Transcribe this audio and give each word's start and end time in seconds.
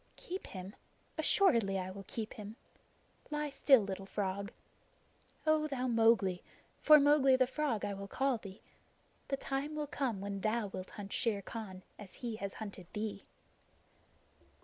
Keep 0.15 0.47
him? 0.47 0.75
Assuredly 1.15 1.77
I 1.77 1.91
will 1.91 2.05
keep 2.07 2.33
him. 2.33 2.55
Lie 3.29 3.51
still, 3.51 3.81
little 3.81 4.07
frog. 4.07 4.51
O 5.45 5.67
thou 5.67 5.85
Mowgli 5.87 6.41
for 6.81 6.99
Mowgli 6.99 7.35
the 7.35 7.45
Frog 7.45 7.85
I 7.85 7.93
will 7.93 8.07
call 8.07 8.39
thee 8.39 8.63
the 9.27 9.37
time 9.37 9.75
will 9.75 9.85
come 9.85 10.19
when 10.19 10.41
thou 10.41 10.65
wilt 10.65 10.89
hunt 10.97 11.13
Shere 11.13 11.43
Khan 11.43 11.83
as 11.99 12.15
he 12.25 12.37
has 12.37 12.55
hunted 12.55 12.87
thee." 12.93 13.21